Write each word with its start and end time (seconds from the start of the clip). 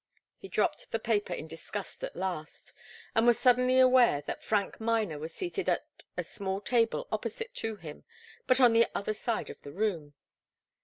He 0.39 0.47
dropped 0.47 0.89
the 0.89 0.97
paper 0.97 1.31
in 1.31 1.47
disgust 1.47 2.03
at 2.03 2.15
last, 2.15 2.73
and 3.13 3.27
was 3.27 3.37
suddenly 3.37 3.77
aware 3.77 4.21
that 4.21 4.43
Frank 4.43 4.79
Miner 4.81 5.19
was 5.19 5.31
seated 5.31 5.69
at 5.69 5.85
a 6.17 6.23
small 6.23 6.59
table 6.59 7.07
opposite 7.11 7.53
to 7.61 7.75
him, 7.75 8.03
but 8.47 8.59
on 8.59 8.73
the 8.73 8.87
other 8.95 9.13
side 9.13 9.51
of 9.51 9.61
the 9.61 9.71
room. 9.71 10.15